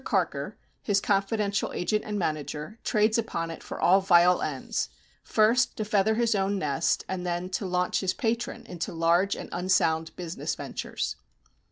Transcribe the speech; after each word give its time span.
Carker, 0.03 0.57
his 0.81 0.99
confidential 0.99 1.71
agent 1.73 2.05
and 2.05 2.17
manager, 2.17 2.79
trades 2.83 3.19
upon 3.19 3.51
it 3.51 3.61
for 3.61 3.79
all 3.79 4.01
vile 4.01 4.41
ends, 4.41 4.89
first 5.23 5.77
to 5.77 5.85
feather 5.85 6.15
his 6.15 6.33
own 6.33 6.57
nest, 6.57 7.05
and 7.07 7.23
then 7.23 7.51
to 7.51 7.67
launch 7.67 7.99
his 7.99 8.15
patron 8.15 8.65
into 8.65 8.93
large 8.93 9.35
and 9.35 9.47
unsound 9.53 10.15
business 10.15 10.55
ventures. 10.55 11.17